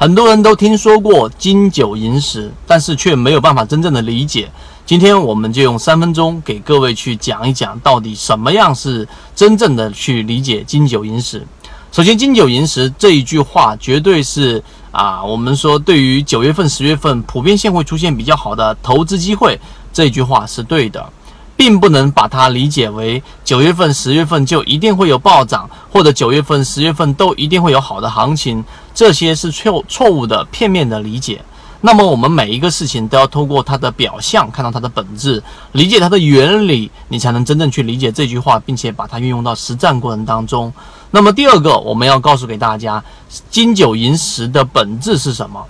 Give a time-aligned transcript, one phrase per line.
[0.00, 4.50] 很多人都听说过金九银十，但是却没有办法真正的理解。
[4.86, 11.46] 今天我们就用三分钟给各位去讲一讲，到底什么样是真正的去理解金九银十。
[11.92, 19.60] 首先，金九银十这一句话绝对是啊，我们说对于九月份、十月份普遍性会出现比较好的投资机会，
[19.92, 21.12] 这句话是对的。
[21.60, 31.44] 并不能把它理解为九月份、十月份就一定会有暴涨，或者九月份、十月份都一定会有好的行情，这些是错错误的、片面的理解。
[31.82, 40.72] 那么我们每一个事情都要通过它的表象看到它的本质，理解它的原理，你才能真正去理解这句话，并且把它运用到实战过程当中。
[41.10, 43.04] 那么第二个，我们要告诉给大家，
[43.50, 45.62] 金九银十的本质是什么？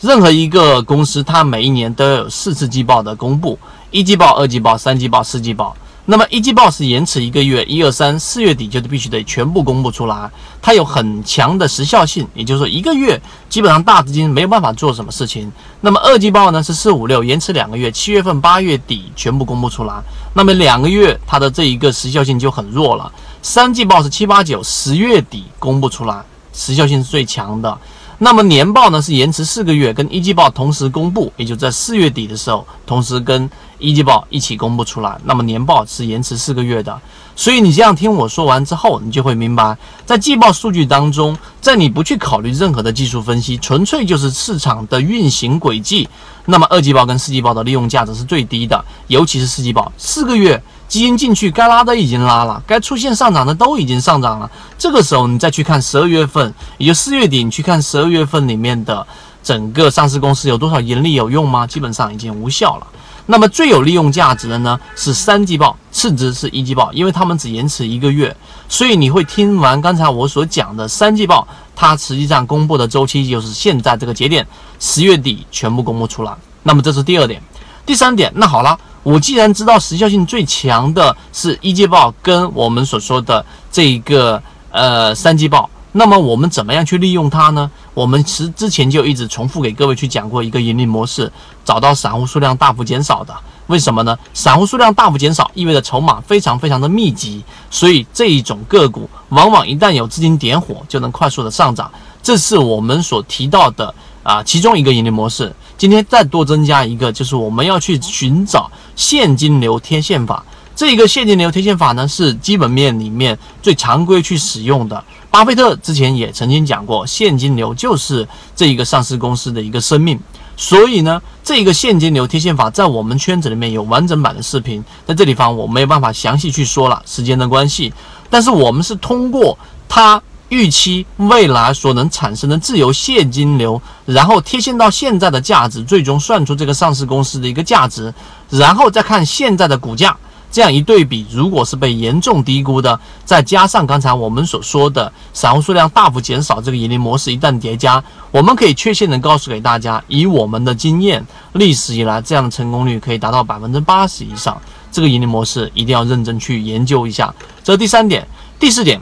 [0.00, 3.58] 任何一个公司，它每一年都要有四次季报的公布。
[3.90, 13.18] 一季报、二季报、三季报、四季报，那么一季报是延迟一个月，一二三四月底就得必须得全部公布出来，它有很强的时效性，也就是说一个月
[13.48, 15.50] 基本上大资金没有办法做什么事情。
[15.80, 19.94] 那么二季报呢是四五六，延迟两个月，七月份八月底全部公布出来，
[20.34, 23.10] 那么两个月它的这一个时效性就很弱了。
[23.40, 27.78] 三季报是七八九十月底公布出来，时效性是最强的。
[28.18, 35.18] 那么年报呢是延迟四个月，跟一季报同时公布，也就在四月底的时候，同时跟一季报一起公布出来。
[35.24, 36.98] 那么年报是延迟四个月的，
[37.34, 46.08] 所以你这样听我说完之后，你就会明白，在季报数据当中，在你不去考虑任何的技术分析，纯粹就是市场的运行轨迹，
[46.46, 50.62] 那么二季报跟四季报的利用价值是最低的，尤其是四季报，四个月。
[50.88, 54.50] 基金进去该拉的已经拉了，该出现上涨的都已经上涨了。
[54.78, 59.04] 这个时候你再去看十二月份，也就四月底，你去看十二月份里面的
[59.42, 61.66] 整个上市公司有多少盈利有用吗？
[61.66, 62.86] 基本上已经无效了。
[63.28, 68.34] 那么最有利用价值的呢是三季报，次之是一季报，因为他们只延迟一个月，
[68.68, 74.46] 所以你会听完刚才我所讲的三季报，它实际上公布的周期就是现在这个节点，
[74.78, 76.32] 十月底全部公布出来。
[76.62, 77.42] 那么这是第二点，
[77.84, 78.78] 第三点，那好了。
[79.06, 87.70] 我既然知道时效性最强的是一季报跟我们所说的这一个呃三季报，那么我们怎么样去利用它呢？
[87.94, 91.30] 我们之之前就一直重复给各位去讲过一个盈利模式，
[91.64, 93.32] 找到散户数量大幅减少的，
[93.68, 94.18] 为什么呢？
[94.34, 101.88] 散户数量大幅减少意味着筹码非常非常的密集，所以这一种个股往往一旦有资金点火就能快速的上涨，
[102.24, 103.94] 这是我们所提到的
[104.24, 105.54] 啊其中一个盈利模式。
[105.78, 110.44] 今天再多增加一个，就是我们要去寻找现金流贴现法。
[110.74, 115.02] 这一个现金流贴现法呢，是基本面里面最常规去使用的。
[115.30, 120.18] 巴菲特之前也曾经讲过，现金流就是这一个上市公司的一个生命。
[120.56, 127.92] 所以呢，这一个现金流贴现法在我们圈子里面有完整版的视频，在这地方我没有办法详细去说了，时间的关系。
[128.28, 129.58] 但是我们是通过
[129.88, 130.20] 它。
[130.48, 138.12] 预期未来所能产生的自由现金流，然后贴现到现在的价值，最终算出这个上市公司的一个价值，
[138.50, 140.16] 然后再看现在的股价，
[140.52, 154.56] 这样一对比，如果是被严重低估的，再加上刚才我们所说的散户数量大幅减少这个盈利模式一旦叠加，我们可以确信的告诉给大家，以我们的经验，历史以来这样的成功率可以达到百分之八十以上。
[154.92, 157.34] 这个盈利模式一定要认真去研究一下。
[157.62, 158.26] 这是第三点，
[158.60, 158.98] 第四点。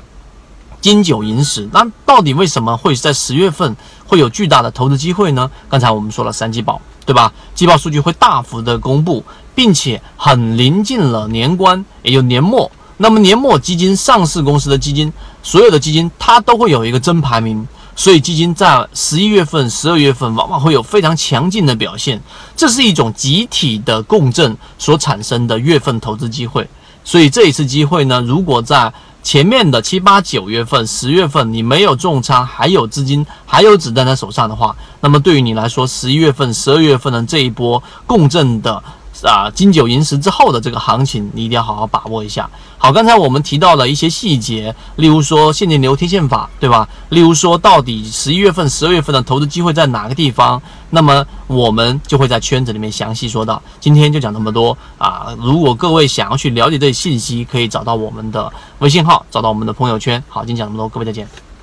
[0.84, 3.74] 金九银十，那到底为什么会在十月份
[4.06, 5.50] 会有巨大的投资机会呢？
[5.66, 7.32] 刚才我们说了三季报，对吧？
[7.54, 9.24] 季报数据会大幅的公布，
[9.54, 12.70] 并且很临近了年关，也就年末。
[12.98, 15.10] 那么年末基金上市公司的基金，
[15.42, 17.66] 所有的基金它都会有一个真排名，
[17.96, 22.20] 所以基金在十一月份、十二月份往往会有非常强劲的表现。
[22.54, 26.68] 这是一种集体的共振所产生的月份投资机会。
[27.02, 28.92] 所以这一次机会呢，如果在
[29.24, 38.80] 前面的七八九月份、十月份，你没有重仓，还有资金，还有子弹在手上的话，那么对于你来说，十一月份、十二月份的这一波共振的。
[39.22, 42.50] 啊，金九银十之后的这个行情，你一定要好好把握一下。
[42.76, 46.86] 好，刚才我们提到了一些细节，例如说现金流贴现法，对吧？
[47.08, 50.60] 例如说到底十一月份、十二月份的投资机会在哪个地方？
[50.90, 53.62] 那么我们就会在圈子里面详细说到。
[53.80, 55.34] 今天就讲这么多啊！
[55.38, 60.22] 如果各位想要去了解这些信息，可以找到我们的微信号，找到我们的朋友圈。
[60.28, 61.53] 好，今天讲这么多，各位再见。